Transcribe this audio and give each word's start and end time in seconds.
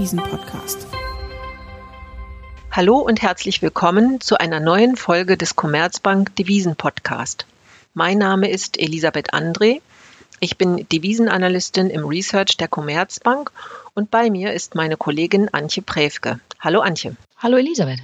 Devisen-Podcast. 0.00 0.86
Hallo 2.70 3.00
und 3.00 3.20
herzlich 3.20 3.60
willkommen 3.60 4.18
zu 4.22 4.38
einer 4.38 4.58
neuen 4.58 4.96
Folge 4.96 5.36
des 5.36 5.56
Commerzbank 5.56 6.34
Devisen-Podcast. 6.36 7.44
Mein 7.92 8.16
Name 8.16 8.48
ist 8.48 8.80
Elisabeth 8.80 9.34
André. 9.34 9.82
Ich 10.40 10.56
bin 10.56 10.88
Devisenanalystin 10.90 11.90
im 11.90 12.06
Research 12.06 12.56
der 12.56 12.68
Commerzbank 12.68 13.52
und 13.92 14.10
bei 14.10 14.30
mir 14.30 14.54
ist 14.54 14.74
meine 14.74 14.96
Kollegin 14.96 15.52
Antje 15.52 15.82
Präfke. 15.82 16.40
Hallo 16.60 16.80
Antje. 16.80 17.14
Hallo 17.36 17.58
Elisabeth. 17.58 18.00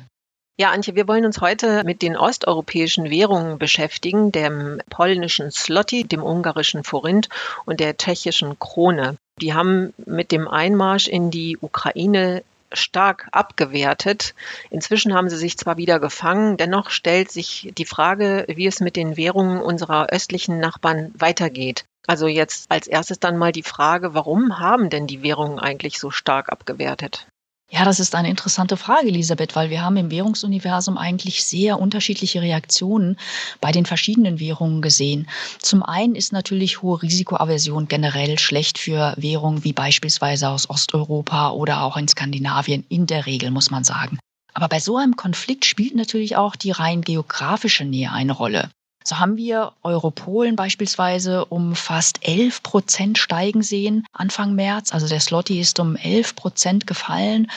Ja, 0.59 0.73
Antje, 0.73 0.97
wir 0.97 1.09
wollen 1.09 1.25
uns 1.25 1.41
heute 1.41 1.83
mit 1.85 2.03
den 2.03 2.15
osteuropäischen 2.15 3.09
Währungen 3.09 3.59
beschäftigen, 3.59 4.33
dem 4.33 4.83
polnischen 4.91 5.51
Zloty, 5.51 6.05
dem 6.05 6.23
ungarischen 6.23 6.85
Forint 6.85 7.31
und 7.65 7.81
der 7.81 7.97
tschechischen 7.97 8.59
Krone. 8.59 9.17
Die 9.41 9.55
haben 9.55 9.93
mit 10.05 10.33
dem 10.33 10.49
Einmarsch 10.49 11.09
in 11.09 11.31
die 11.31 11.59
Ukraine 11.61 12.43
stark 12.73 13.29
abgewertet. 13.33 14.35
Inzwischen 14.71 15.15
haben 15.15 15.29
sie 15.29 15.37
sich 15.37 15.57
zwar 15.57 15.77
wieder 15.77 16.01
gefangen, 16.01 16.57
dennoch 16.57 16.91
stellt 16.91 17.31
sich 17.31 17.73
die 17.77 17.85
Frage, 17.85 18.45
wie 18.49 18.67
es 18.67 18.81
mit 18.81 18.97
den 18.97 19.17
Währungen 19.17 19.61
unserer 19.61 20.09
östlichen 20.11 20.59
Nachbarn 20.59 21.13
weitergeht. 21.17 21.85
Also 22.07 22.27
jetzt 22.27 22.71
als 22.71 22.87
erstes 22.87 23.19
dann 23.19 23.37
mal 23.37 23.53
die 23.53 23.63
Frage, 23.63 24.15
warum 24.15 24.59
haben 24.59 24.91
denn 24.91 25.07
die 25.07 25.23
Währungen 25.23 25.59
eigentlich 25.59 25.99
so 25.99 26.11
stark 26.11 26.51
abgewertet? 26.51 27.27
Ja, 27.69 27.85
das 27.85 27.99
ist 27.99 28.15
eine 28.15 28.31
interessante 28.31 28.77
Frage, 28.77 29.09
Elisabeth, 29.09 29.57
weil 29.57 29.71
wir 29.71 29.83
haben 29.83 29.97
im 29.97 30.11
Währungsuniversum 30.11 30.97
eigentlich 30.97 31.45
sehr 31.45 31.81
unterschiedliche 31.81 32.41
Reaktionen 32.41 33.19
bei 33.61 33.73
den 33.73 33.87
verschiedenen 33.87 34.39
Währungen 34.39 34.83
gesehen. 34.83 35.29
Zum 35.61 35.83
einen 35.83 36.15
ist 36.15 36.33
natürlich 36.33 36.81
hohe 36.83 37.03
Risikoaversion 37.03 37.89
generell 37.89 38.39
schlecht 38.39 38.79
für 38.79 39.15
Währungen 39.17 39.65
wie 39.65 39.73
beispielsweise 39.73 40.49
aus 40.49 40.71
Osteuropa 40.71 41.51
oder 41.51 41.83
auch 41.83 41.97
in 41.97 42.07
Skandinavien, 42.07 42.87
in 42.89 43.07
der 43.07 43.27
Regel 43.27 43.51
muss 43.51 43.71
man 43.71 43.83
sagen. 43.83 44.21
Aber 44.55 44.69
bei 44.69 44.79
so 44.79 44.97
einem 44.97 45.17
Konflikt 45.17 45.65
spielt 45.65 45.97
natürlich 45.97 46.37
auch 46.37 46.55
die 46.55 46.71
rein 46.71 47.03
geografische 47.03 47.85
Nähe 47.85 48.13
eine 48.13 48.33
Rolle. 48.33 48.71
So 49.07 49.21
haben 49.21 49.37
wir 49.37 49.73
Europolen 49.85 50.57
beispielsweise 50.57 51.45
um 51.45 51.77
fast 51.77 52.27
11 52.27 52.65
Prozent 52.65 53.19
steigen 53.19 53.63
sehen 53.63 54.05
Anfang 54.13 54.57
März. 54.57 54.93
Also 54.93 55.07
der 55.07 55.21
Slotty 55.21 55.61
ist 55.61 55.79
um 55.79 55.95
11 55.95 56.35
Prozent 56.35 56.87
gefallen, 56.89 57.49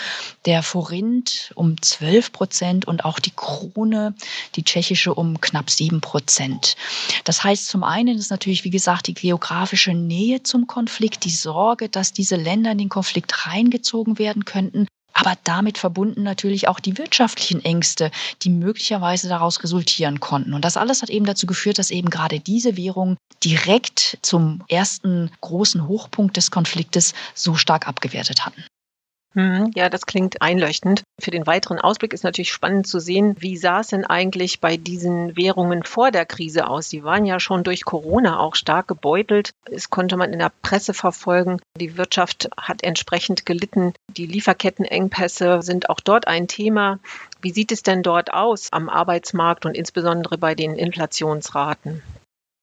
der 0.45 0.61
Forint 0.61 1.51
um 1.55 1.81
12 1.81 2.31
Prozent 2.33 2.85
und 2.85 3.03
auch 3.03 3.17
die 3.17 3.33
Krone, 3.35 4.13
die 4.55 4.63
tschechische, 4.63 5.15
um 5.15 5.41
knapp 5.41 5.71
7 5.71 6.01
Prozent. 6.01 6.75
Das 7.23 7.43
heißt, 7.43 7.67
zum 7.67 7.83
einen 7.83 8.19
ist 8.19 8.29
natürlich, 8.29 8.63
wie 8.63 8.69
gesagt, 8.69 9.07
die 9.07 9.15
geografische 9.15 9.95
Nähe 9.95 10.43
zum 10.43 10.67
Konflikt, 10.67 11.25
die 11.25 11.31
Sorge, 11.31 11.89
dass 11.89 12.13
diese 12.13 12.35
Länder 12.35 12.73
in 12.73 12.77
den 12.77 12.89
Konflikt 12.89 13.47
reingezogen 13.47 14.19
werden 14.19 14.45
könnten 14.45 14.85
aber 15.13 15.33
damit 15.43 15.77
verbunden 15.77 16.23
natürlich 16.23 16.67
auch 16.67 16.79
die 16.79 16.97
wirtschaftlichen 16.97 17.63
Ängste, 17.63 18.11
die 18.41 18.49
möglicherweise 18.49 19.27
daraus 19.29 19.63
resultieren 19.63 20.19
konnten. 20.19 20.53
Und 20.53 20.63
das 20.63 20.77
alles 20.77 21.01
hat 21.01 21.09
eben 21.09 21.25
dazu 21.25 21.45
geführt, 21.45 21.77
dass 21.77 21.91
eben 21.91 22.09
gerade 22.09 22.39
diese 22.39 22.77
Währungen 22.77 23.17
direkt 23.43 24.17
zum 24.21 24.63
ersten 24.69 25.31
großen 25.41 25.87
Hochpunkt 25.87 26.37
des 26.37 26.51
Konfliktes 26.51 27.13
so 27.33 27.55
stark 27.55 27.87
abgewertet 27.87 28.45
hatten. 28.45 28.63
Mhm, 29.35 29.71
ja, 29.75 29.89
das 29.89 30.07
klingt 30.07 30.41
einleuchtend. 30.41 31.03
Für 31.19 31.29
den 31.29 31.45
weiteren 31.45 31.77
Ausblick 31.77 32.13
ist 32.13 32.23
natürlich 32.23 32.51
spannend 32.51 32.87
zu 32.87 32.99
sehen, 32.99 33.35
wie 33.39 33.57
sah 33.57 33.81
es 33.81 33.87
denn 33.87 34.03
eigentlich 34.03 34.59
bei 34.59 34.75
diesen 34.75 35.37
Währungen 35.37 35.83
vor 35.83 36.09
der 36.09 36.25
Krise 36.25 36.67
aus? 36.67 36.89
Sie 36.89 37.03
waren 37.03 37.25
ja 37.25 37.39
schon 37.39 37.63
durch 37.63 37.85
Corona 37.85 38.39
auch 38.39 38.55
stark 38.55 38.87
gebeutelt. 38.87 39.51
Es 39.69 39.91
konnte 39.91 40.17
man 40.17 40.33
in 40.33 40.39
der 40.39 40.51
Presse 40.63 40.95
verfolgen. 40.95 41.59
Die 41.77 41.95
Wirtschaft 41.95 42.49
hat 42.59 42.83
entsprechend 42.83 43.45
gelitten. 43.45 43.93
Die 44.07 44.25
Lieferkettenengpässe 44.25 45.61
sind 45.61 45.89
auch 45.91 45.99
dort 45.99 46.27
ein 46.27 46.47
Thema. 46.47 46.97
Wie 47.39 47.51
sieht 47.51 47.71
es 47.71 47.83
denn 47.83 48.01
dort 48.01 48.33
aus 48.33 48.69
am 48.71 48.89
Arbeitsmarkt 48.89 49.65
und 49.65 49.77
insbesondere 49.77 50.39
bei 50.39 50.55
den 50.55 50.75
Inflationsraten? 50.75 52.01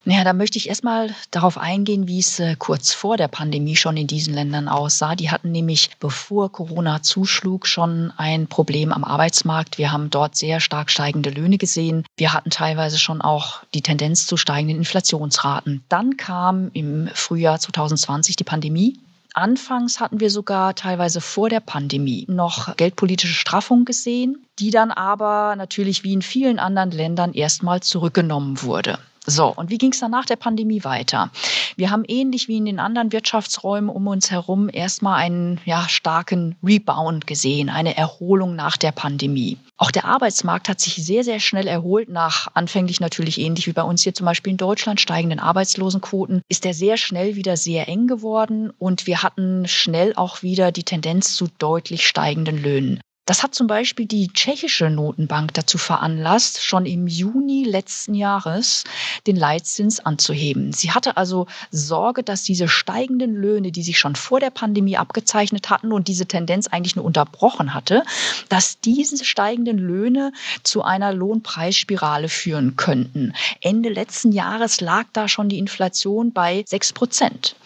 Naja, 0.09 0.23
da 0.23 0.35
möchte 0.35 0.57
ich 0.57 0.69
erstmal 0.69 1.13
darauf 1.33 1.59
eingehen, 1.59 2.07
wie 2.07 2.21
es 2.21 2.39
äh, 2.39 2.55
kurz 2.57 2.93
vor 2.93 3.17
der 3.17 3.27
Pandemie 3.27 3.75
schon 3.75 3.97
in 3.97 4.07
diesen 4.07 4.35
Ländern 4.35 4.69
aussah. 4.69 5.17
Die 5.17 5.33
hatten 5.33 5.51
nämlich, 5.51 5.91
bevor 5.99 6.53
Corona 6.53 7.03
zuschlug, 7.03 7.67
schon 7.67 8.13
ein 8.17 8.47
Problem 8.47 8.93
am 8.93 9.03
Arbeitsmarkt. 9.03 9.79
Wir 9.79 9.91
haben 9.91 10.09
dort 10.09 10.37
sehr 10.37 10.61
stark 10.61 10.93
steigende 10.93 11.31
Löhne 11.31 11.59
gesehen. 11.59 12.05
Wir 12.17 12.33
hatten 12.33 12.51
teilweise 12.51 13.01
schon 13.01 13.21
auch 13.21 13.65
die 13.75 13.83
Tendenz 13.83 14.29
zu 14.29 14.37
steigenden 14.37 14.77
Inflationsraten. 14.77 15.83
Dann 15.89 16.17
kam 16.17 16.71
im 16.73 17.09
Frühjahr 17.13 17.59
2020 17.59 18.37
die 18.37 18.45
Pandemie. 18.45 19.01
Anfangs 19.35 19.99
hatten 19.99 20.21
wir 20.21 20.31
sogar 20.31 20.77
teilweise 20.77 21.21
vor 21.21 21.49
der 21.49 21.59
Pandemie 21.59 22.27
noch 22.29 22.77
geldpolitische 22.77 23.35
Straffung 23.35 23.85
gesehen, 23.85 24.47
die 24.61 24.71
dann 24.71 24.93
aber 24.93 25.57
natürlich 25.57 26.05
wie 26.05 26.13
in 26.13 26.23
vielen 26.23 26.61
anderen 26.61 26.93
Ländern 26.93 27.33
erstmal 27.35 27.81
zurückgenommen 27.81 28.63
wurde. 28.63 29.01
So, 29.29 29.53
und 29.53 29.71
wie 29.71 29.79
ging 29.79 29.93
es 29.93 29.99
dann 29.99 30.13
nach 30.13 30.25
der 30.25 30.37
Pandemie 30.37 30.85
weiter? 30.85 31.31
Wir 31.75 31.91
haben 31.91 32.05
ähnlich 32.07 32.47
wie 32.47 32.59
in 32.59 32.65
den 32.65 32.79
anderen 32.79 33.11
Wirtschaftsräumen 33.11 33.91
um 33.91 34.07
uns 34.07 34.31
herum 34.31 34.71
erstmal 34.73 35.17
einen 35.17 35.61
ja, 35.65 35.89
starken 35.89 36.55
Rebound 36.63 37.27
gesehen, 37.27 37.69
eine 37.69 37.97
Erholung 37.97 38.55
nach 38.55 38.77
der 38.77 38.93
Pandemie. 38.93 39.59
Auch 39.79 39.91
der 39.91 40.05
Arbeitsmarkt 40.05 40.69
hat 40.69 40.81
sich 40.81 40.95
sehr, 40.95 41.25
sehr 41.25 41.41
schnell 41.41 41.67
erholt 41.67 42.09
nach 42.09 42.47
anfänglich 42.55 43.01
natürlich 43.01 43.41
ähnlich 43.41 43.67
wie 43.67 43.73
bei 43.73 43.83
uns 43.83 44.05
hier 44.05 44.15
zum 44.15 44.27
Beispiel 44.27 44.53
in 44.53 44.59
Deutschland 44.59 45.01
steigenden 45.01 45.41
Arbeitslosenquoten, 45.41 46.43
ist 46.49 46.65
er 46.65 46.73
sehr 46.73 46.97
schnell 46.97 47.35
wieder 47.35 47.57
sehr 47.57 47.89
eng 47.89 48.07
geworden 48.07 48.71
und 48.79 49.09
wir 49.09 49.25
hatten 49.25 49.67
schnell 49.67 50.15
auch 50.15 50.43
wieder 50.43 50.71
die 50.71 50.85
Tendenz 50.85 51.35
zu 51.35 51.49
deutlich 51.59 52.07
steigenden 52.07 52.63
Löhnen. 52.63 53.01
Das 53.27 53.43
hat 53.43 53.57
zum 53.57 53.67
Beispiel 53.67 54.07
die 54.07 54.29
tschechische 54.29 54.89
Notenbank 54.89 55.53
dazu 55.55 55.79
veranlasst, 55.79 56.63
schon 56.63 56.87
im 56.87 57.09
Juni 57.09 57.65
letzten 57.65 58.15
Jahres 58.15 58.85
den 59.27 59.35
Leitzins 59.35 59.99
anzuheben. 59.99 60.73
Sie 60.73 60.93
hatte 60.93 61.17
also 61.17 61.49
Sorge, 61.73 62.23
dass 62.23 62.45
diese 62.45 62.69
steigenden 62.69 63.35
Löhne, 63.35 63.73
die 63.73 63.83
sich 63.83 63.99
schon 63.99 64.15
vor 64.15 64.39
der 64.39 64.51
Pandemie 64.51 64.97
abgezeichnet 64.97 65.71
hatten 65.71 65.93
und 65.93 66.07
diese 66.07 66.27
Tendenz 66.27 66.69
eigentlich 66.69 66.95
nur 66.95 67.05
unterbrochen 67.05 67.75
hatte, 67.75 68.05
dass 68.49 68.79
diese 68.81 69.25
steigenden 69.25 69.79
Löhne 69.79 70.33
zu 70.63 70.83
einer 70.83 71.13
Lohnpreisspirale 71.13 72.29
führen 72.29 72.77
könnten. 72.77 73.33
Ende 73.61 73.89
letzten 73.89 74.31
Jahres 74.31 74.81
lag 74.81 75.05
da 75.13 75.27
schon 75.27 75.49
die 75.49 75.59
Inflation 75.59 76.33
bei 76.33 76.65
sechs 76.69 76.93
Prozent. 76.93 77.57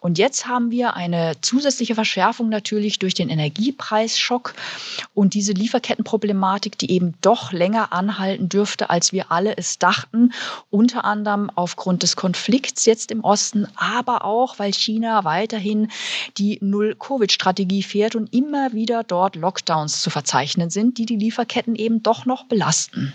Und 0.00 0.18
jetzt 0.18 0.46
haben 0.46 0.70
wir 0.70 0.94
eine 0.94 1.34
zusätzliche 1.40 1.94
Verschärfung 1.94 2.48
natürlich 2.48 2.98
durch 2.98 3.14
den 3.14 3.28
Energiepreisschock 3.28 4.54
und 5.14 5.34
diese 5.34 5.52
Lieferkettenproblematik, 5.52 6.78
die 6.78 6.90
eben 6.92 7.14
doch 7.20 7.52
länger 7.52 7.92
anhalten 7.92 8.48
dürfte, 8.48 8.90
als 8.90 9.12
wir 9.12 9.30
alle 9.32 9.56
es 9.56 9.78
dachten, 9.78 10.32
unter 10.70 11.04
anderem 11.04 11.50
aufgrund 11.54 12.02
des 12.02 12.16
Konflikts 12.16 12.86
jetzt 12.86 13.10
im 13.10 13.22
Osten, 13.24 13.66
aber 13.76 14.24
auch, 14.24 14.58
weil 14.58 14.72
China 14.72 15.24
weiterhin 15.24 15.88
die 16.38 16.58
Null-Covid-Strategie 16.60 17.82
fährt 17.82 18.14
und 18.14 18.32
immer 18.32 18.72
wieder 18.72 19.04
dort 19.04 19.36
Lockdowns 19.36 20.00
zu 20.00 20.10
verzeichnen 20.10 20.70
sind, 20.70 20.98
die 20.98 21.06
die 21.06 21.16
Lieferketten 21.16 21.74
eben 21.74 22.02
doch 22.02 22.24
noch 22.26 22.44
belasten. 22.44 23.12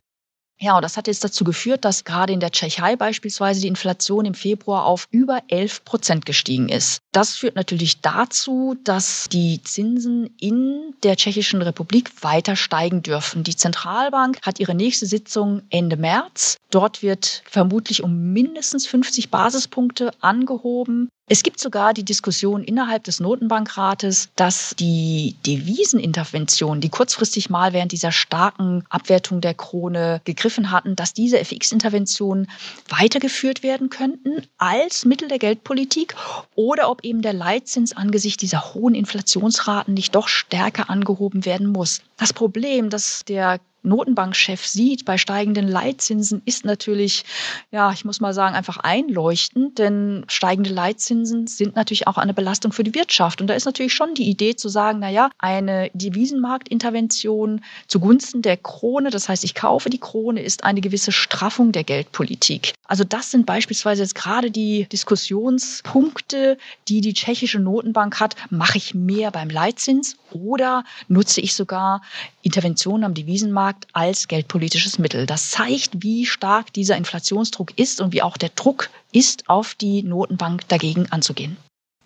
Ja, 0.59 0.77
und 0.77 0.83
das 0.83 0.95
hat 0.95 1.07
jetzt 1.07 1.23
dazu 1.23 1.43
geführt, 1.43 1.83
dass 1.83 2.05
gerade 2.05 2.31
in 2.31 2.39
der 2.39 2.51
Tschechei 2.51 2.95
beispielsweise 2.95 3.59
die 3.59 3.67
Inflation 3.67 4.25
im 4.25 4.33
Februar 4.33 4.85
auf 4.85 5.07
über 5.11 5.41
11 5.49 5.83
Prozent 5.83 6.25
gestiegen 6.25 6.69
ist. 6.69 7.01
Das 7.11 7.35
führt 7.35 7.55
natürlich 7.55 7.99
dazu, 7.99 8.77
dass 8.83 9.27
die 9.29 9.61
Zinsen 9.63 10.29
in 10.39 10.95
der 11.03 11.17
Tschechischen 11.17 11.61
Republik 11.61 12.23
weiter 12.23 12.55
steigen 12.55 13.01
dürfen. 13.01 13.44
Die 13.44 13.55
Zentralbank 13.55 14.39
hat 14.44 14.59
ihre 14.59 14.75
nächste 14.75 15.05
Sitzung 15.05 15.61
Ende 15.69 15.97
März. 15.97 16.57
Dort 16.71 17.01
wird 17.03 17.44
vermutlich 17.45 18.01
um 18.01 18.31
mindestens 18.31 18.88
50 18.88 19.30
Basispunkte 19.30 20.12
angehoben. 20.21 21.09
Es 21.27 21.42
gibt 21.42 21.60
sogar 21.60 21.95
die 21.95 22.06
Diskussion 22.06 22.63
innerhalb 22.63 23.04
des 23.04 23.19
Notenbankrates, 23.19 24.30
dass 24.36 24.75
die 24.77 25.36
Deviseninterventionen, 25.44 26.81
die 26.81 26.89
kurzfristig 26.89 27.50
mal 27.50 27.74
während 27.74 27.92
dieser 27.92 28.12
starken 28.12 28.83
Abwertung 28.89 29.42
der 29.42 29.56
Krone 29.56 30.22
gegriffen 30.24 30.69
hatten, 30.69 30.95
dass 30.95 31.13
diese 31.13 31.39
FX-Interventionen 31.39 32.48
weitergeführt 32.89 33.63
werden 33.63 33.89
könnten 33.89 34.44
als 34.60 35.04
Mittel 35.04 35.27
der 35.27 35.39
Geldpolitik 35.39 36.13
oder 36.54 36.92
ob 36.92 37.04
eben 37.04 37.24
der 37.24 37.33
Leitzins 37.33 37.94
angesichts 37.94 38.42
dieser 38.42 38.75
hohen 38.75 38.94
Inflationsraten 38.94 39.95
nicht 39.95 40.13
doch 40.13 40.28
stärker 40.28 40.92
angehoben 40.92 41.44
werden 41.44 41.71
muss. 41.71 42.01
Das 42.18 42.33
Problem, 42.33 42.92
das 42.92 43.25
der 43.25 43.60
Notenbankchef 43.85 44.65
sieht 44.65 45.05
bei 45.05 45.17
steigenden 45.17 45.67
Leitzinsen, 45.67 46.41
ist 46.45 46.65
natürlich, 46.65 47.23
ja, 47.71 47.91
ich 47.91 48.05
muss 48.05 48.19
mal 48.19 48.33
sagen, 48.33 48.55
einfach 48.55 48.77
einleuchtend, 48.77 49.79
denn 49.79 50.25
steigende 50.27 50.71
Leitzinsen 50.71 51.47
sind 51.47 51.75
natürlich 51.75 52.07
auch 52.07 52.17
eine 52.17 52.33
Belastung 52.33 52.71
für 52.71 52.83
die 52.83 52.95
Wirtschaft. 52.95 53.41
Und 53.41 53.47
da 53.47 53.53
ist 53.53 53.65
natürlich 53.65 53.93
schon 53.93 54.13
die 54.15 54.29
Idee 54.29 54.55
zu 54.55 54.69
sagen, 54.69 54.99
na 54.99 55.09
ja, 55.09 55.29
eine 55.37 55.89
Devisenmarktintervention 55.93 57.61
zugunsten 57.87 58.41
der 58.41 58.57
Krone, 58.57 59.09
das 59.09 59.29
heißt, 59.29 59.43
ich 59.43 59.55
kaufe 59.55 59.89
die 59.89 59.99
Krone, 59.99 60.41
ist 60.41 60.63
eine 60.63 60.81
gewisse 60.81 61.11
Straffung 61.11 61.71
der 61.71 61.83
Geldpolitik. 61.83 62.73
Also 62.87 63.03
das 63.03 63.31
sind 63.31 63.45
beispielsweise 63.45 64.03
jetzt 64.03 64.15
gerade 64.15 64.51
die 64.51 64.87
Diskussionspunkte, 64.91 66.57
die 66.87 67.01
die 67.01 67.13
tschechische 67.13 67.59
Notenbank 67.59 68.19
hat. 68.19 68.35
Mache 68.49 68.77
ich 68.77 68.93
mehr 68.93 69.31
beim 69.31 69.49
Leitzins 69.49 70.17
oder 70.31 70.83
nutze 71.07 71.41
ich 71.41 71.55
sogar 71.55 72.01
Interventionen 72.41 73.03
am 73.03 73.13
Devisenmarkt 73.13 73.75
als 73.94 74.27
geldpolitisches 74.27 75.00
Mittel? 75.00 75.25
Das 75.25 75.51
zeigt, 75.51 76.04
wie 76.04 76.25
stark 76.25 76.74
dieser 76.74 76.98
Inflationsdruck 76.98 77.77
ist 77.77 78.01
und 78.01 78.13
wie 78.13 78.22
auch 78.22 78.38
der 78.38 78.50
Druck 78.50 78.89
ist, 79.12 79.50
auf 79.50 79.75
die 79.75 80.04
Notenbank 80.04 80.68
dagegen 80.68 81.12
anzugehen. 81.12 81.57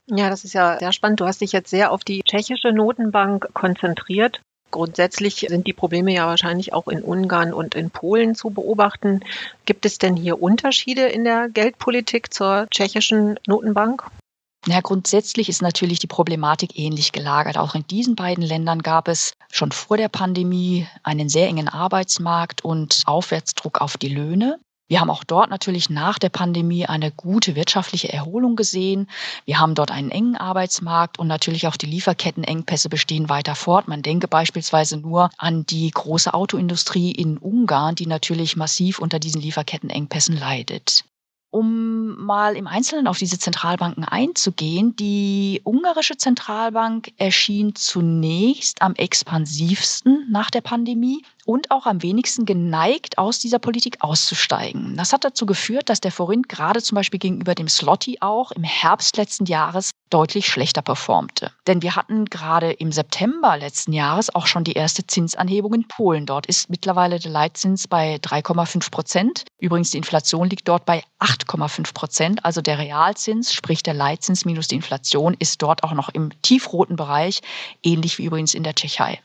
Ja, 0.08 0.30
das 0.30 0.44
ist 0.44 0.54
ja 0.54 0.80
sehr 0.80 0.92
spannend. 0.92 1.20
Du 1.20 1.26
hast 1.26 1.42
dich 1.42 1.52
jetzt 1.52 1.70
sehr 1.70 1.92
auf 1.92 2.04
die 2.04 2.22
tschechische 2.24 2.72
Notenbank 2.72 3.54
konzentriert. 3.54 4.42
Grundsätzlich 4.72 5.46
sind 5.48 5.66
die 5.66 5.74
Probleme 5.74 6.14
ja 6.14 6.28
wahrscheinlich 6.28 6.74
auch 6.74 6.88
in 6.88 7.02
Ungarn 7.02 7.54
und 7.54 7.74
in 7.74 7.90
Polen 7.90 8.36
zu 8.36 8.52
beobachten. 8.52 9.22
Gibt 9.66 9.86
es 9.86 9.98
denn 9.98 10.16
hier 10.16 10.42
Unterschiede 10.42 11.08
in 11.08 11.24
der 11.24 11.50
Geldpolitik 11.50 12.34
zur 12.34 12.68
tschechischen 12.70 13.40
Notenbank? 13.48 14.04
Ja, 14.68 14.82
grundsätzlich 14.82 15.48
ist 15.48 15.62
natürlich 15.62 16.00
die 16.00 16.08
Problematik 16.08 16.78
ähnlich 16.78 17.12
gelagert. 17.14 17.58
Auch 17.58 17.76
in 17.76 17.88
diesen 17.88 18.16
beiden 18.16 18.44
Ländern 18.44 18.82
gab 18.82 19.08
es 19.08 19.34
schon 19.52 19.72
vor 19.72 19.96
der 19.96 20.10
Pandemie 20.10 20.86
einen 21.02 21.30
sehr 21.30 21.48
engen 21.48 21.70
Arbeitsmarkt 21.70 22.64
und 22.64 23.04
Aufwärtsdruck 23.06 23.80
auf 23.80 23.98
die 23.98 24.10
Löhne. 24.10 24.60
Wir 24.90 25.00
haben 25.00 25.12
auch 25.12 25.24
dort 25.24 25.52
natürlich 25.52 25.92
nach 25.92 26.18
der 26.18 26.30
Pandemie 26.30 26.88
eine 26.88 27.12
gute 27.12 27.56
wirtschaftliche 27.56 28.12
Erholung 28.12 28.56
gesehen. 28.56 29.08
Wir 29.46 29.60
haben 29.60 29.76
dort 29.76 29.92
einen 29.92 30.10
engen 30.10 30.36
Arbeitsmarkt 30.36 31.20
und 31.20 31.28
natürlich 31.28 31.68
auch 31.68 31.78
die 31.78 31.86
Lieferkettenengpässe 31.86 32.90
bestehen 32.90 33.30
weiter 33.30 33.54
fort. 33.54 33.88
Man 33.88 34.02
denke 34.02 34.28
beispielsweise 34.28 34.98
nur 34.98 35.30
an 35.38 35.66
die 35.68 35.92
große 35.92 36.34
Autoindustrie 36.34 37.12
in 37.12 37.38
Ungarn, 37.38 37.94
die 37.94 38.08
natürlich 38.08 38.58
massiv 38.58 38.98
unter 38.98 39.20
diesen 39.20 39.42
Lieferkettenengpässen 39.42 40.36
leidet. 40.36 41.06
Um 41.52 42.16
mal 42.24 42.56
im 42.56 42.68
Einzelnen 42.68 43.08
auf 43.08 43.18
diese 43.18 43.40
Zentralbanken 43.40 44.04
einzugehen, 44.04 44.96
die 44.96 45.62
ungarische 45.64 46.16
Zentralbank 46.16 47.12
erschien 47.18 47.74
zunächst 47.74 48.84
am 48.84 48.94
expansivsten 48.94 50.28
nach 50.30 50.52
der 50.52 50.62
Pandemie 50.62 51.24
und 51.50 51.72
auch 51.72 51.88
am 51.88 52.04
wenigsten 52.04 52.46
geneigt, 52.46 53.18
aus 53.18 53.40
dieser 53.40 53.58
Politik 53.58 53.98
auszusteigen. 54.02 54.96
Das 54.96 55.14
hat 55.14 55.24
dazu 55.24 55.48
geführt, 55.48 55.90
dass 55.90 56.00
der 56.00 56.12
Forint 56.12 56.48
gerade 56.48 56.80
zum 56.80 56.96
Beispiel 56.96 57.20
gegenüber 57.20 57.56
dem 57.56 57.68
Slotty 57.68 58.20
auch 58.22 58.52
im 58.52 58.62
Herbst 58.62 59.18
letzten 59.18 59.46
Jahres 59.46 59.90
deutlich 60.12 60.46
schlechter 60.46 60.84
performte. 60.84 61.52
Denn 61.66 61.82
wir 61.82 61.96
hatten 61.96 62.26
gerade 62.26 62.72
im 62.72 62.92
September 62.92 63.58
letzten 63.58 63.94
Jahres 63.94 64.34
auch 64.36 64.46
schon 64.46 64.64
die 64.64 64.74
erste 64.74 65.08
Zinsanhebung 65.08 65.74
in 65.74 65.88
Polen. 65.88 66.28
Dort 66.28 66.46
ist 66.46 66.70
mittlerweile 66.70 67.18
der 67.18 67.32
Leitzins 67.32 67.88
bei 67.88 68.18
3,5 68.18 68.92
Prozent. 68.92 69.44
Übrigens, 69.60 69.90
die 69.90 69.98
Inflation 69.98 70.52
liegt 70.52 70.68
dort 70.68 70.86
bei 70.86 71.04
8,5 71.20 71.96
Prozent. 71.96 72.46
Also 72.46 72.62
der 72.62 72.78
Realzins, 72.78 73.54
sprich 73.54 73.82
der 73.82 73.96
Leitzins 73.96 74.46
minus 74.46 74.68
die 74.68 74.76
Inflation, 74.76 75.36
ist 75.40 75.64
dort 75.64 75.84
auch 75.84 75.94
noch 75.94 76.10
im 76.10 76.30
tiefroten 76.44 76.96
Bereich, 76.96 77.42
ähnlich 77.82 78.20
wie 78.20 78.26
übrigens 78.26 78.54
in 78.54 78.62
der 78.62 78.76
Tschechei. 78.76 79.20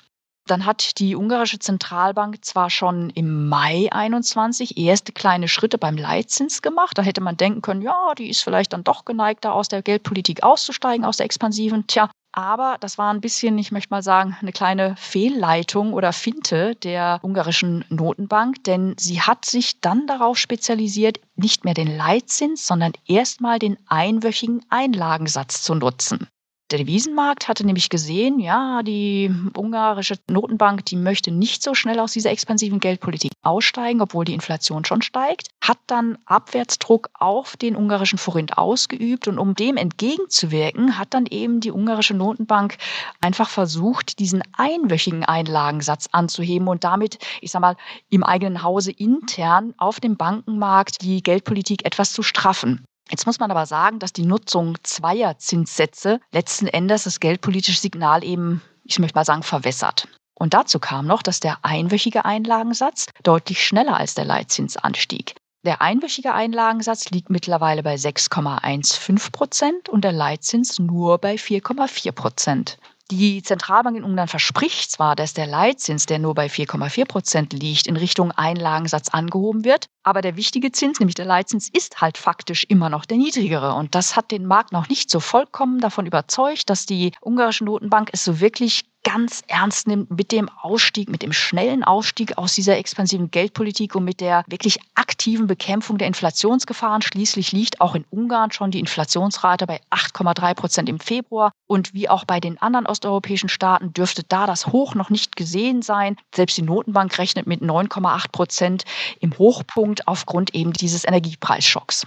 Dann 0.46 0.66
hat 0.66 0.98
die 0.98 1.16
ungarische 1.16 1.58
Zentralbank 1.58 2.44
zwar 2.44 2.68
schon 2.68 3.08
im 3.10 3.48
Mai 3.48 3.88
21 3.90 4.76
erste 4.76 5.12
kleine 5.12 5.48
Schritte 5.48 5.78
beim 5.78 5.96
Leitzins 5.96 6.60
gemacht. 6.60 6.98
Da 6.98 7.02
hätte 7.02 7.22
man 7.22 7.38
denken 7.38 7.62
können, 7.62 7.80
ja, 7.80 8.14
die 8.18 8.28
ist 8.28 8.42
vielleicht 8.42 8.74
dann 8.74 8.84
doch 8.84 9.06
geneigt, 9.06 9.44
da 9.46 9.52
aus 9.52 9.68
der 9.68 9.80
Geldpolitik 9.80 10.42
auszusteigen, 10.42 11.06
aus 11.06 11.16
der 11.16 11.24
expansiven. 11.26 11.86
Tja, 11.86 12.10
aber 12.32 12.76
das 12.80 12.98
war 12.98 13.14
ein 13.14 13.22
bisschen, 13.22 13.56
ich 13.58 13.72
möchte 13.72 13.90
mal 13.90 14.02
sagen, 14.02 14.36
eine 14.40 14.52
kleine 14.52 14.96
Fehlleitung 14.96 15.92
oder 15.94 16.12
Finte 16.12 16.74
der 16.74 17.20
ungarischen 17.22 17.84
Notenbank, 17.88 18.64
denn 18.64 18.96
sie 18.98 19.22
hat 19.22 19.44
sich 19.44 19.80
dann 19.80 20.06
darauf 20.06 20.36
spezialisiert, 20.36 21.20
nicht 21.36 21.64
mehr 21.64 21.74
den 21.74 21.96
Leitzins, 21.96 22.66
sondern 22.66 22.92
erstmal 23.06 23.58
den 23.58 23.78
einwöchigen 23.86 24.62
Einlagensatz 24.68 25.62
zu 25.62 25.74
nutzen. 25.74 26.26
Der 26.74 26.84
Devisenmarkt 26.84 27.46
hatte 27.46 27.64
nämlich 27.64 27.88
gesehen, 27.88 28.40
ja, 28.40 28.82
die 28.82 29.32
ungarische 29.56 30.16
Notenbank, 30.28 30.84
die 30.86 30.96
möchte 30.96 31.30
nicht 31.30 31.62
so 31.62 31.72
schnell 31.72 32.00
aus 32.00 32.14
dieser 32.14 32.32
expansiven 32.32 32.80
Geldpolitik 32.80 33.30
aussteigen, 33.44 34.00
obwohl 34.00 34.24
die 34.24 34.34
Inflation 34.34 34.84
schon 34.84 35.00
steigt, 35.00 35.50
hat 35.62 35.78
dann 35.86 36.18
Abwärtsdruck 36.26 37.10
auf 37.14 37.56
den 37.56 37.76
ungarischen 37.76 38.18
Forint 38.18 38.58
ausgeübt 38.58 39.28
und 39.28 39.38
um 39.38 39.54
dem 39.54 39.76
entgegenzuwirken, 39.76 40.98
hat 40.98 41.14
dann 41.14 41.26
eben 41.26 41.60
die 41.60 41.70
ungarische 41.70 42.14
Notenbank 42.14 42.76
einfach 43.20 43.50
versucht, 43.50 44.18
diesen 44.18 44.42
einwöchigen 44.56 45.24
Einlagensatz 45.24 46.08
anzuheben 46.10 46.66
und 46.66 46.82
damit, 46.82 47.18
ich 47.40 47.52
sag 47.52 47.60
mal, 47.60 47.76
im 48.10 48.24
eigenen 48.24 48.64
Hause 48.64 48.90
intern 48.90 49.74
auf 49.78 50.00
dem 50.00 50.16
Bankenmarkt 50.16 51.02
die 51.02 51.22
Geldpolitik 51.22 51.86
etwas 51.86 52.12
zu 52.12 52.24
straffen. 52.24 52.84
Jetzt 53.10 53.26
muss 53.26 53.38
man 53.38 53.50
aber 53.50 53.66
sagen, 53.66 53.98
dass 53.98 54.12
die 54.12 54.24
Nutzung 54.24 54.76
zweier 54.82 55.38
Zinssätze 55.38 56.20
letzten 56.32 56.66
Endes 56.66 57.04
das 57.04 57.20
geldpolitische 57.20 57.80
Signal 57.80 58.24
eben, 58.24 58.62
ich 58.84 58.98
möchte 58.98 59.16
mal 59.16 59.24
sagen, 59.24 59.42
verwässert. 59.42 60.08
Und 60.34 60.54
dazu 60.54 60.78
kam 60.78 61.06
noch, 61.06 61.22
dass 61.22 61.40
der 61.40 61.58
einwöchige 61.62 62.24
Einlagensatz 62.24 63.06
deutlich 63.22 63.64
schneller 63.64 63.96
als 63.96 64.14
der 64.14 64.24
Leitzins 64.24 64.76
anstieg. 64.76 65.36
Der 65.64 65.80
einwöchige 65.80 66.34
Einlagensatz 66.34 67.08
liegt 67.10 67.30
mittlerweile 67.30 67.82
bei 67.82 67.94
6,15 67.94 69.32
Prozent 69.32 69.88
und 69.88 70.04
der 70.04 70.12
Leitzins 70.12 70.78
nur 70.78 71.18
bei 71.18 71.36
4,4 71.36 72.12
Prozent. 72.12 72.78
Die 73.10 73.42
Zentralbank 73.42 73.98
in 73.98 74.04
Ungarn 74.04 74.28
verspricht 74.28 74.90
zwar, 74.90 75.14
dass 75.14 75.34
der 75.34 75.46
Leitzins, 75.46 76.06
der 76.06 76.18
nur 76.18 76.34
bei 76.34 76.46
4,4 76.46 77.04
Prozent 77.04 77.52
liegt, 77.52 77.86
in 77.86 77.98
Richtung 77.98 78.32
Einlagensatz 78.32 79.10
angehoben 79.10 79.64
wird, 79.64 79.88
aber 80.02 80.22
der 80.22 80.36
wichtige 80.36 80.72
Zins, 80.72 81.00
nämlich 81.00 81.14
der 81.14 81.26
Leitzins, 81.26 81.68
ist 81.70 82.00
halt 82.00 82.16
faktisch 82.16 82.64
immer 82.64 82.88
noch 82.88 83.04
der 83.04 83.18
niedrigere. 83.18 83.74
Und 83.74 83.94
das 83.94 84.16
hat 84.16 84.30
den 84.30 84.46
Markt 84.46 84.72
noch 84.72 84.88
nicht 84.88 85.10
so 85.10 85.20
vollkommen 85.20 85.80
davon 85.80 86.06
überzeugt, 86.06 86.70
dass 86.70 86.86
die 86.86 87.12
ungarische 87.20 87.64
Notenbank 87.64 88.08
es 88.12 88.24
so 88.24 88.40
wirklich 88.40 88.84
ganz 89.04 89.42
ernst 89.46 89.86
nimmt 89.86 90.10
mit 90.10 90.32
dem 90.32 90.48
Ausstieg, 90.48 91.08
mit 91.08 91.22
dem 91.22 91.32
schnellen 91.32 91.84
Ausstieg 91.84 92.36
aus 92.36 92.54
dieser 92.54 92.76
expansiven 92.76 93.30
Geldpolitik 93.30 93.94
und 93.94 94.04
mit 94.04 94.20
der 94.20 94.44
wirklich 94.48 94.78
aktiven 94.96 95.46
Bekämpfung 95.46 95.98
der 95.98 96.08
Inflationsgefahren. 96.08 97.02
Schließlich 97.02 97.52
liegt 97.52 97.80
auch 97.80 97.94
in 97.94 98.04
Ungarn 98.10 98.50
schon 98.50 98.70
die 98.70 98.80
Inflationsrate 98.80 99.66
bei 99.66 99.80
8,3 99.90 100.54
Prozent 100.54 100.88
im 100.88 100.98
Februar. 100.98 101.52
Und 101.66 101.94
wie 101.94 102.08
auch 102.08 102.24
bei 102.24 102.40
den 102.40 102.60
anderen 102.60 102.86
osteuropäischen 102.86 103.48
Staaten 103.48 103.92
dürfte 103.92 104.22
da 104.26 104.46
das 104.46 104.66
Hoch 104.68 104.94
noch 104.94 105.10
nicht 105.10 105.36
gesehen 105.36 105.82
sein. 105.82 106.16
Selbst 106.34 106.56
die 106.56 106.62
Notenbank 106.62 107.16
rechnet 107.18 107.46
mit 107.46 107.62
9,8 107.62 108.32
Prozent 108.32 108.84
im 109.20 109.38
Hochpunkt 109.38 110.08
aufgrund 110.08 110.54
eben 110.54 110.72
dieses 110.72 111.04
Energiepreisschocks. 111.04 112.06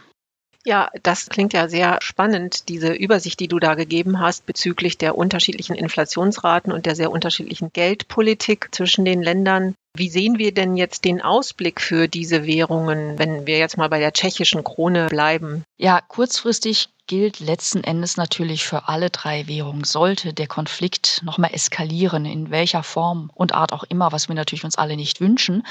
Ja, 0.65 0.89
das 1.03 1.29
klingt 1.29 1.53
ja 1.53 1.67
sehr 1.67 1.97
spannend, 2.01 2.67
diese 2.69 2.91
Übersicht, 2.91 3.39
die 3.39 3.47
du 3.47 3.59
da 3.59 3.75
gegeben 3.75 4.19
hast 4.19 4.45
bezüglich 4.45 4.97
der 4.97 5.17
unterschiedlichen 5.17 5.75
Inflationsraten 5.75 6.71
und 6.73 6.85
der 6.85 6.95
sehr 6.95 7.11
unterschiedlichen 7.11 7.71
Geldpolitik 7.71 8.69
zwischen 8.71 9.05
den 9.05 9.23
Ländern. 9.23 9.75
Wie 9.95 10.09
sehen 10.09 10.37
wir 10.37 10.53
denn 10.53 10.77
jetzt 10.77 11.05
den 11.05 11.21
Ausblick 11.21 11.81
für 11.81 12.07
diese 12.07 12.45
Währungen, 12.45 13.17
wenn 13.17 13.47
wir 13.47 13.57
jetzt 13.57 13.77
mal 13.77 13.89
bei 13.89 13.99
der 13.99 14.13
tschechischen 14.13 14.63
Krone 14.63 15.07
bleiben? 15.07 15.63
Ja, 15.77 16.01
kurzfristig 16.01 16.89
gilt 17.07 17.39
letzten 17.39 17.83
Endes 17.83 18.17
natürlich 18.17 18.65
für 18.65 18.87
alle 18.87 19.09
drei 19.09 19.47
Währungen. 19.47 19.85
Sollte 19.85 20.33
der 20.33 20.47
Konflikt 20.47 21.21
nochmal 21.23 21.53
eskalieren, 21.53 22.25
in 22.25 22.51
welcher 22.51 22.83
Form 22.83 23.31
und 23.33 23.55
Art 23.55 23.73
auch 23.73 23.83
immer, 23.83 24.11
was 24.11 24.27
wir 24.27 24.35
natürlich 24.35 24.65
uns 24.65 24.77
alle 24.77 24.97
nicht 24.97 25.21
wünschen, 25.21 25.63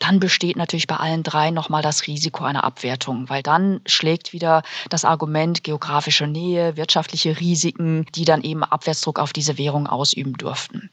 dann 0.00 0.18
besteht 0.18 0.56
natürlich 0.56 0.88
bei 0.88 0.96
allen 0.96 1.22
drei 1.22 1.52
nochmal 1.52 1.82
das 1.82 2.08
Risiko 2.08 2.42
einer 2.42 2.64
Abwertung, 2.64 3.28
weil 3.28 3.42
dann 3.42 3.80
schlägt 3.86 4.32
wieder 4.32 4.62
das 4.90 5.04
Argument 5.04 5.62
geografische 5.62 6.26
Nähe, 6.26 6.76
wirtschaftliche 6.76 7.38
Risiken, 7.38 8.06
die 8.16 8.24
dann 8.24 8.42
eben 8.42 8.64
Abwärtsdruck 8.64 9.20
auf 9.20 9.32
diese 9.32 9.58
Währung 9.58 9.86
ausüben 9.86 10.32
dürften. 10.32 10.90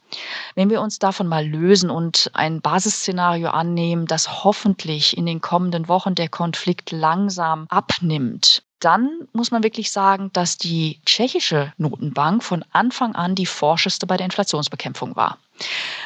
Wenn 0.54 0.70
wir 0.70 0.82
uns 0.82 1.00
davon 1.00 1.28
mal 1.28 1.46
lösen 1.48 1.90
und 1.90 2.30
ein 2.34 2.62
Basisszenario 2.62 3.50
annehmen, 3.50 4.06
dass 4.06 4.44
hoffentlich 4.44 5.18
in 5.18 5.26
den 5.26 5.42
kommenden 5.42 5.88
Wochen 5.88 6.14
der 6.14 6.30
Konflikt 6.30 6.92
langsam 6.92 7.66
abnimmt, 7.70 8.64
dann 8.80 9.28
muss 9.34 9.52
man 9.52 9.64
wirklich 9.64 9.92
sagen, 9.92 10.32
dass 10.34 10.58
die 10.58 11.00
tschechische 11.06 11.74
Notenbank 11.78 12.44
von 12.44 12.64
Anfang 12.72 13.16
an 13.16 13.36
die 13.36 13.46
forscheste 13.46 14.08
bei 14.08 14.18
der 14.18 14.26
Inflationsbekämpfung 14.26 15.16
war. 15.16 15.38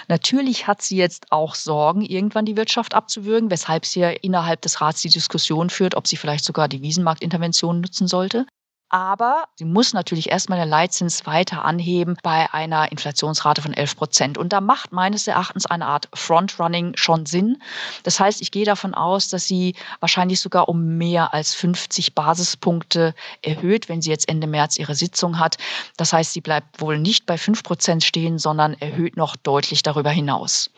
Natürlich 0.08 0.68
hat 0.68 0.82
sie 0.82 0.98
jetzt 0.98 1.32
auch 1.32 1.56
Sorgen, 1.56 2.02
irgendwann 2.02 2.46
die 2.46 2.58
Wirtschaft 2.58 2.96
abzuwürgen, 2.96 3.52
weshalb 3.52 3.86
sie 3.86 4.00
ja 4.00 4.10
innerhalb 4.10 4.62
des 4.62 4.82
Rats 4.82 5.02
die 5.02 5.10
Diskussion 5.10 5.70
führt, 5.70 5.96
ob 5.96 6.08
sie 6.08 6.18
vielleicht 6.18 6.46
sogar 6.46 6.68
die 6.68 6.82
Wiesenmarktintervention 6.82 7.82
nutzen 7.82 8.08
sollte. 8.08 8.46
Aber 8.90 9.46
sie 9.56 9.66
muss 9.66 9.94
natürlich 9.94 10.30
erstmal 10.30 10.60
den 10.60 10.70
Leitzins 10.70 11.26
weiter 11.26 11.66
anheben 11.66 12.16
bei 12.22 12.54
einer 12.54 12.92
Inflationsrate 12.92 13.62
von 13.62 13.74
11 13.74 13.98
Prozent. 13.98 14.38
Und 14.38 14.54
da 14.54 14.62
macht 14.62 14.92
meines 14.92 15.28
Erachtens 15.28 15.66
eine 15.66 15.88
Art 15.88 16.10
Frontrunning 16.14 16.94
schon 16.96 17.26
Sinn. 17.26 17.62
Das 18.04 18.20
heißt, 18.20 18.42
ich 18.42 18.52
gehe 18.52 18.66
davon 18.66 18.94
aus, 18.94 19.30
dass 19.30 19.48
sie 19.48 19.76
wahrscheinlich 20.00 20.40
sogar 20.40 20.70
um 20.70 20.98
mehr 20.98 21.34
als 21.34 21.56
50 21.56 22.14
Basispunkte 22.14 23.16
erhöht, 23.42 23.90
wenn 23.90 24.02
sie 24.02 24.12
jetzt 24.12 24.30
Ende 24.30 24.46
März 24.46 24.78
ihre 24.78 24.94
Sitzung 24.94 25.40
hat. 25.40 25.58
Das 25.98 26.14
heißt, 26.14 26.34
sie 26.34 26.42
bleibt 26.42 26.80
wohl 26.80 27.00
nicht 27.00 27.26
bei 27.26 27.38
5 27.38 27.64
Prozent 27.64 28.04
stehen, 28.04 28.38
sondern 28.38 28.74
erhöht 28.76 29.18
noch 29.18 29.36
deutlich 29.36 29.82
darüber 29.82 30.12
hinaus. 30.12 30.70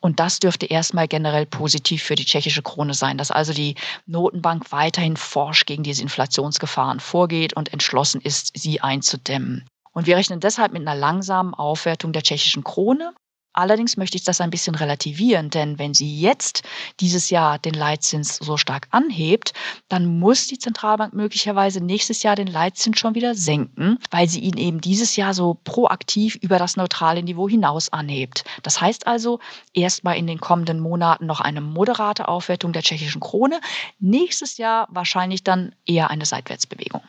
Und 0.00 0.20
das 0.20 0.38
dürfte 0.38 0.66
erstmal 0.66 1.08
generell 1.08 1.46
positiv 1.46 2.04
für 2.04 2.14
die 2.14 2.24
tschechische 2.24 2.62
Krone 2.62 2.94
sein, 2.94 3.18
dass 3.18 3.32
also 3.32 3.52
die 3.52 3.74
Notenbank 4.06 4.70
weiterhin 4.70 5.16
forsch 5.16 5.66
gegen 5.66 5.82
diese 5.82 6.02
Inflationsgefahren 6.02 7.00
vorgeht 7.00 7.47
und 7.54 7.72
entschlossen 7.72 8.20
ist, 8.20 8.52
sie 8.56 8.80
einzudämmen. 8.80 9.66
Und 9.92 10.06
wir 10.06 10.16
rechnen 10.16 10.40
deshalb 10.40 10.72
mit 10.72 10.82
einer 10.82 10.94
langsamen 10.94 11.54
Aufwertung 11.54 12.12
der 12.12 12.22
tschechischen 12.22 12.64
Krone 12.64 13.12
Allerdings 13.58 13.96
möchte 13.96 14.16
ich 14.16 14.22
das 14.22 14.40
ein 14.40 14.50
bisschen 14.50 14.76
relativieren, 14.76 15.50
denn 15.50 15.80
wenn 15.80 15.92
sie 15.92 16.20
jetzt 16.20 16.62
dieses 17.00 17.28
Jahr 17.28 17.58
den 17.58 17.74
Leitzins 17.74 18.36
so 18.36 18.56
stark 18.56 18.86
anhebt, 18.92 19.52
dann 19.88 20.20
muss 20.20 20.46
die 20.46 20.60
Zentralbank 20.60 21.12
möglicherweise 21.12 21.80
nächstes 21.80 22.22
Jahr 22.22 22.36
den 22.36 22.46
Leitzins 22.46 23.00
schon 23.00 23.16
wieder 23.16 23.34
senken, 23.34 23.98
weil 24.12 24.28
sie 24.28 24.38
ihn 24.38 24.56
eben 24.56 24.80
dieses 24.80 25.16
Jahr 25.16 25.34
so 25.34 25.58
proaktiv 25.64 26.36
über 26.36 26.58
das 26.58 26.76
neutrale 26.76 27.20
Niveau 27.20 27.48
hinaus 27.48 27.92
anhebt. 27.92 28.44
Das 28.62 28.80
heißt 28.80 29.08
also, 29.08 29.40
erstmal 29.72 30.18
in 30.18 30.28
den 30.28 30.38
kommenden 30.38 30.78
Monaten 30.78 31.26
noch 31.26 31.40
eine 31.40 31.60
moderate 31.60 32.28
Aufwertung 32.28 32.72
der 32.72 32.82
tschechischen 32.82 33.20
Krone, 33.20 33.60
nächstes 33.98 34.58
Jahr 34.58 34.86
wahrscheinlich 34.90 35.42
dann 35.42 35.74
eher 35.84 36.10
eine 36.10 36.26
Seitwärtsbewegung. 36.26 37.02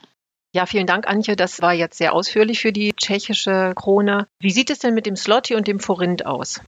Ja, 0.52 0.66
vielen 0.66 0.88
Dank, 0.88 1.08
Antje. 1.08 1.36
Das 1.36 1.62
war 1.62 1.74
jetzt 1.74 1.98
sehr 1.98 2.14
ausführlich 2.14 2.60
für 2.60 2.74
die 2.74 2.94
tschechische 2.94 3.74
Krone. 3.76 4.28
Wie 4.40 4.52
sieht 4.52 4.72
es 4.72 4.80
denn 4.80 4.96
mit 4.96 5.06
dem 5.06 5.16
Slotty 5.16 5.56
und 5.56 5.68
dem 5.68 5.80
Forint 5.80 6.26
aus? 6.26 6.62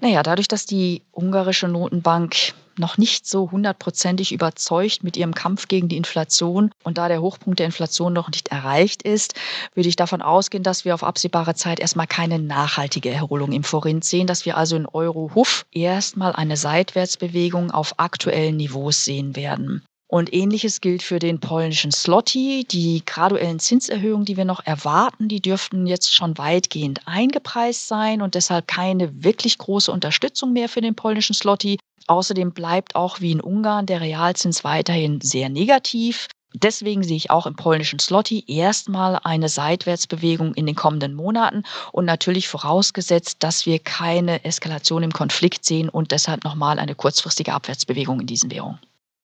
Naja, 0.00 0.22
dadurch, 0.22 0.48
dass 0.48 0.66
die 0.66 1.02
ungarische 1.12 1.68
Notenbank 1.68 2.54
noch 2.78 2.96
nicht 2.96 3.26
so 3.26 3.50
hundertprozentig 3.50 4.32
überzeugt 4.32 5.04
mit 5.04 5.16
ihrem 5.16 5.34
Kampf 5.34 5.68
gegen 5.68 5.88
die 5.88 5.98
Inflation 5.98 6.70
und 6.82 6.96
da 6.96 7.08
der 7.08 7.20
Hochpunkt 7.20 7.58
der 7.58 7.66
Inflation 7.66 8.12
noch 8.12 8.30
nicht 8.30 8.48
erreicht 8.48 9.02
ist, 9.02 9.34
würde 9.74 9.88
ich 9.88 9.96
davon 9.96 10.22
ausgehen, 10.22 10.62
dass 10.62 10.86
wir 10.86 10.94
auf 10.94 11.04
absehbare 11.04 11.54
Zeit 11.54 11.78
erstmal 11.78 12.06
keine 12.06 12.38
nachhaltige 12.38 13.10
Erholung 13.10 13.52
im 13.52 13.64
Forint 13.64 14.04
sehen, 14.04 14.26
dass 14.26 14.46
wir 14.46 14.56
also 14.56 14.76
in 14.76 14.86
Euro-Huff 14.86 15.66
erstmal 15.70 16.32
eine 16.32 16.56
Seitwärtsbewegung 16.56 17.70
auf 17.70 17.98
aktuellen 17.98 18.56
Niveaus 18.56 19.04
sehen 19.04 19.36
werden. 19.36 19.84
Und 20.10 20.34
ähnliches 20.34 20.80
gilt 20.80 21.04
für 21.04 21.20
den 21.20 21.38
polnischen 21.38 21.92
Slotty. 21.92 22.66
Die 22.68 23.04
graduellen 23.06 23.60
Zinserhöhungen, 23.60 24.24
die 24.24 24.36
wir 24.36 24.44
noch 24.44 24.66
erwarten, 24.66 25.28
die 25.28 25.40
dürften 25.40 25.86
jetzt 25.86 26.12
schon 26.12 26.36
weitgehend 26.36 27.02
eingepreist 27.06 27.86
sein 27.86 28.20
und 28.20 28.34
deshalb 28.34 28.66
keine 28.66 29.22
wirklich 29.22 29.56
große 29.58 29.92
Unterstützung 29.92 30.52
mehr 30.52 30.68
für 30.68 30.80
den 30.80 30.96
polnischen 30.96 31.34
Slotty. 31.34 31.78
Außerdem 32.08 32.50
bleibt 32.50 32.96
auch 32.96 33.20
wie 33.20 33.30
in 33.30 33.40
Ungarn 33.40 33.86
der 33.86 34.00
Realzins 34.00 34.64
weiterhin 34.64 35.20
sehr 35.20 35.48
negativ. 35.48 36.26
Deswegen 36.54 37.04
sehe 37.04 37.16
ich 37.16 37.30
auch 37.30 37.46
im 37.46 37.54
polnischen 37.54 38.00
Slotty 38.00 38.42
erstmal 38.48 39.20
eine 39.22 39.48
Seitwärtsbewegung 39.48 40.54
in 40.54 40.66
den 40.66 40.74
kommenden 40.74 41.14
Monaten 41.14 41.62
und 41.92 42.04
natürlich 42.04 42.48
vorausgesetzt, 42.48 43.44
dass 43.44 43.64
wir 43.64 43.78
keine 43.78 44.44
Eskalation 44.44 45.04
im 45.04 45.12
Konflikt 45.12 45.64
sehen 45.64 45.88
und 45.88 46.10
deshalb 46.10 46.42
nochmal 46.42 46.80
eine 46.80 46.96
kurzfristige 46.96 47.52
Abwärtsbewegung 47.52 48.18
in 48.18 48.26
diesen 48.26 48.50
Währungen. 48.50 48.80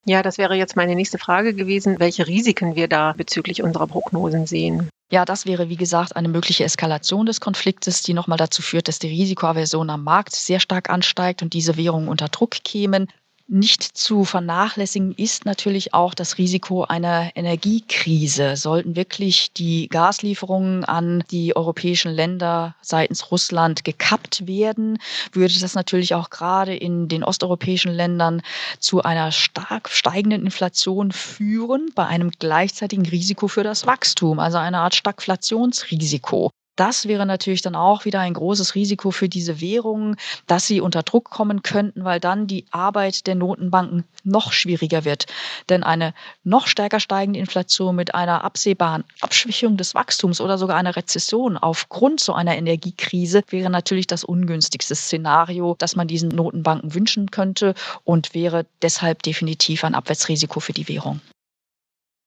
Ja, 0.08 0.22
das 0.22 0.38
wäre 0.38 0.54
jetzt 0.54 0.76
meine 0.76 0.94
nächste 0.94 1.18
Frage 1.18 1.52
gewesen, 1.52 1.98
welche 1.98 2.28
Risiken 2.28 2.76
wir 2.76 2.86
da 2.86 3.12
bezüglich 3.12 3.64
unserer 3.64 3.88
Prognosen 3.88 4.46
sehen. 4.46 4.88
Ja, 5.10 5.24
das 5.24 5.46
wäre, 5.46 5.68
wie 5.68 5.76
gesagt, 5.76 6.14
eine 6.14 6.28
mögliche 6.28 6.62
Eskalation 6.62 7.26
des 7.26 7.40
Konfliktes, 7.40 8.02
die 8.02 8.14
nochmal 8.14 8.38
dazu 8.38 8.62
führt, 8.62 8.86
dass 8.86 9.00
die 9.00 9.08
Risikoaversion 9.08 9.90
am 9.90 10.04
Markt 10.04 10.34
sehr 10.34 10.60
stark 10.60 10.90
ansteigt 10.90 11.42
und 11.42 11.54
diese 11.54 11.76
Währungen 11.76 12.08
unter 12.08 12.28
Druck 12.28 12.52
kämen. 12.62 13.08
Nicht 13.48 13.84
zu 13.84 14.24
vernachlässigen 14.24 15.12
ist 15.12 15.44
natürlich 15.44 15.94
auch 15.94 16.14
das 16.14 16.36
Risiko 16.36 16.82
einer 16.82 17.30
Energiekrise. 17.36 18.56
Sollten 18.56 18.96
wirklich 18.96 19.52
die 19.52 19.86
Gaslieferungen 19.86 20.84
an 20.84 21.22
die 21.30 21.54
europäischen 21.54 22.10
Länder 22.10 22.74
seitens 22.82 23.30
Russland 23.30 23.84
gekappt 23.84 24.48
werden, 24.48 24.98
würde 25.30 25.54
das 25.60 25.76
natürlich 25.76 26.14
auch 26.14 26.30
gerade 26.30 26.74
in 26.74 27.06
den 27.06 27.22
osteuropäischen 27.22 27.92
Ländern 27.92 28.42
zu 28.80 29.04
einer 29.04 29.30
stark 29.30 29.90
steigenden 29.90 30.44
Inflation 30.44 31.12
führen, 31.12 31.90
bei 31.94 32.04
einem 32.04 32.32
gleichzeitigen 32.32 33.06
Risiko 33.06 33.46
für 33.46 33.62
das 33.62 33.86
Wachstum, 33.86 34.40
also 34.40 34.58
eine 34.58 34.78
Art 34.78 34.96
Stagflationsrisiko. 34.96 36.50
Das 36.76 37.08
wäre 37.08 37.24
natürlich 37.24 37.62
dann 37.62 37.74
auch 37.74 38.04
wieder 38.04 38.20
ein 38.20 38.34
großes 38.34 38.74
Risiko 38.74 39.10
für 39.10 39.28
diese 39.30 39.60
Währungen, 39.60 40.16
dass 40.46 40.66
sie 40.66 40.82
unter 40.82 41.02
Druck 41.02 41.30
kommen 41.30 41.62
könnten, 41.62 42.04
weil 42.04 42.20
dann 42.20 42.46
die 42.46 42.66
Arbeit 42.70 43.26
der 43.26 43.34
Notenbanken 43.34 44.04
noch 44.24 44.52
schwieriger 44.52 45.06
wird. 45.06 45.26
Denn 45.70 45.82
eine 45.82 46.12
noch 46.44 46.66
stärker 46.66 47.00
steigende 47.00 47.40
Inflation 47.40 47.96
mit 47.96 48.14
einer 48.14 48.44
absehbaren 48.44 49.04
Abschwächung 49.20 49.78
des 49.78 49.94
Wachstums 49.94 50.40
oder 50.40 50.58
sogar 50.58 50.76
einer 50.76 50.96
Rezession 50.96 51.56
aufgrund 51.56 52.20
so 52.20 52.34
einer 52.34 52.56
Energiekrise 52.56 53.42
wäre 53.48 53.70
natürlich 53.70 54.06
das 54.06 54.22
ungünstigste 54.24 54.94
Szenario, 54.94 55.76
das 55.78 55.96
man 55.96 56.08
diesen 56.08 56.28
Notenbanken 56.28 56.94
wünschen 56.94 57.30
könnte 57.30 57.74
und 58.04 58.34
wäre 58.34 58.66
deshalb 58.82 59.22
definitiv 59.22 59.82
ein 59.82 59.94
Abwärtsrisiko 59.94 60.60
für 60.60 60.74
die 60.74 60.88
Währung. 60.88 61.20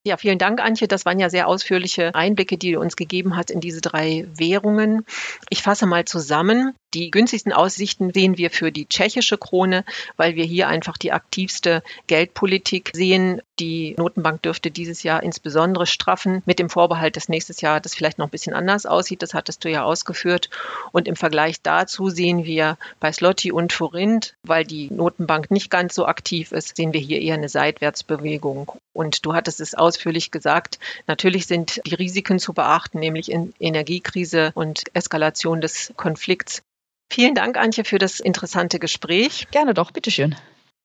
Ja, 0.09 0.17
vielen 0.17 0.39
Dank, 0.39 0.59
Antje. 0.59 0.87
Das 0.87 1.05
waren 1.05 1.19
ja 1.19 1.29
sehr 1.29 1.47
ausführliche 1.47 2.15
Einblicke, 2.15 2.57
die 2.57 2.71
du 2.71 2.79
uns 2.79 2.95
gegeben 2.95 3.37
hast 3.37 3.51
in 3.51 3.59
diese 3.59 3.79
drei 3.79 4.25
Währungen. 4.33 5.05
Ich 5.51 5.61
fasse 5.61 5.85
mal 5.85 6.03
zusammen. 6.05 6.73
Die 6.95 7.11
günstigsten 7.11 7.53
Aussichten 7.53 8.11
sehen 8.13 8.39
wir 8.39 8.49
für 8.49 8.71
die 8.71 8.87
tschechische 8.87 9.37
Krone, 9.37 9.85
weil 10.17 10.35
wir 10.35 10.43
hier 10.43 10.67
einfach 10.67 10.97
die 10.97 11.11
aktivste 11.11 11.83
Geldpolitik 12.07 12.89
sehen. 12.95 13.43
Die 13.59 13.93
Notenbank 13.95 14.41
dürfte 14.41 14.71
dieses 14.71 15.03
Jahr 15.03 15.21
insbesondere 15.21 15.85
straffen, 15.85 16.41
mit 16.47 16.57
dem 16.57 16.71
Vorbehalt, 16.71 17.15
dass 17.15 17.29
nächstes 17.29 17.61
Jahr 17.61 17.79
das 17.79 17.93
vielleicht 17.93 18.17
noch 18.17 18.25
ein 18.25 18.31
bisschen 18.31 18.55
anders 18.55 18.87
aussieht. 18.87 19.21
Das 19.21 19.35
hattest 19.35 19.63
du 19.63 19.69
ja 19.69 19.83
ausgeführt. 19.83 20.49
Und 20.91 21.07
im 21.07 21.15
Vergleich 21.15 21.61
dazu 21.61 22.09
sehen 22.09 22.43
wir 22.43 22.79
bei 22.99 23.11
Slotty 23.11 23.51
und 23.51 23.71
Forint, 23.71 24.35
weil 24.41 24.65
die 24.65 24.91
Notenbank 24.91 25.51
nicht 25.51 25.69
ganz 25.69 25.93
so 25.93 26.07
aktiv 26.07 26.51
ist, 26.51 26.75
sehen 26.75 26.93
wir 26.93 27.01
hier 27.01 27.21
eher 27.21 27.35
eine 27.35 27.49
Seitwärtsbewegung. 27.49 28.71
Und 28.93 29.27
du 29.27 29.35
hattest 29.35 29.59
es 29.59 29.75
ausführlich 29.75 30.31
gesagt. 30.31 30.79
Natürlich 31.05 31.45
sind 31.45 31.81
die 31.85 31.93
Risiken 31.93 32.39
zu 32.39 32.53
beachten, 32.53 32.99
nämlich 32.99 33.31
in 33.31 33.53
Energiekrise 33.59 34.51
und 34.55 34.85
Eskalation 34.95 35.61
des 35.61 35.93
Konflikts. 35.95 36.63
Vielen 37.11 37.33
Dank, 37.33 37.57
Antje, 37.57 37.83
für 37.83 37.97
das 37.97 38.19
interessante 38.19 38.77
Gespräch. 38.77 39.47
Gerne 39.51 39.73
doch, 39.73 39.91
bitteschön. 39.91 40.35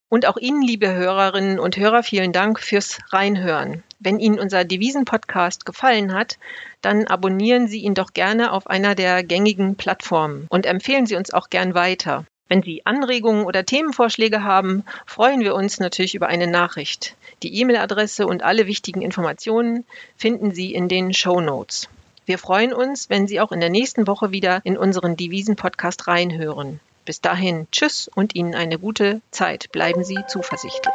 Und 0.08 0.26
auch 0.26 0.36
Ihnen, 0.36 0.62
liebe 0.62 0.92
Hörerinnen 0.92 1.58
und 1.58 1.76
Hörer, 1.76 2.02
vielen 2.02 2.32
Dank 2.32 2.60
fürs 2.60 2.98
Reinhören. 3.10 3.82
Wenn 3.98 4.18
Ihnen 4.18 4.38
unser 4.38 4.64
Devisen-Podcast 4.64 5.66
gefallen 5.66 6.14
hat, 6.14 6.38
dann 6.80 7.06
abonnieren 7.06 7.68
Sie 7.68 7.80
ihn 7.80 7.94
doch 7.94 8.12
gerne 8.12 8.52
auf 8.52 8.66
einer 8.66 8.94
der 8.94 9.22
gängigen 9.22 9.76
Plattformen 9.76 10.46
und 10.48 10.66
empfehlen 10.66 11.06
Sie 11.06 11.16
uns 11.16 11.32
auch 11.32 11.50
gern 11.50 11.74
weiter. 11.74 12.24
Wenn 12.48 12.62
Sie 12.62 12.86
Anregungen 12.86 13.44
oder 13.44 13.64
Themenvorschläge 13.64 14.44
haben, 14.44 14.84
freuen 15.06 15.40
wir 15.40 15.54
uns 15.54 15.80
natürlich 15.80 16.14
über 16.14 16.28
eine 16.28 16.46
Nachricht. 16.46 17.16
Die 17.42 17.58
E-Mail-Adresse 17.60 18.26
und 18.26 18.42
alle 18.42 18.66
wichtigen 18.66 19.02
Informationen 19.02 19.84
finden 20.16 20.52
Sie 20.52 20.72
in 20.74 20.88
den 20.88 21.12
Show 21.12 21.40
Notes. 21.40 21.88
Wir 22.26 22.38
freuen 22.38 22.72
uns, 22.72 23.10
wenn 23.10 23.26
Sie 23.26 23.40
auch 23.40 23.52
in 23.52 23.60
der 23.60 23.70
nächsten 23.70 24.06
Woche 24.06 24.32
wieder 24.32 24.60
in 24.64 24.78
unseren 24.78 25.16
Devisen-Podcast 25.16 26.08
reinhören. 26.08 26.80
Bis 27.04 27.20
dahin, 27.20 27.66
tschüss 27.70 28.08
und 28.14 28.34
Ihnen 28.34 28.54
eine 28.54 28.78
gute 28.78 29.20
Zeit. 29.30 29.70
Bleiben 29.72 30.04
Sie 30.04 30.18
zuversichtlich. 30.28 30.94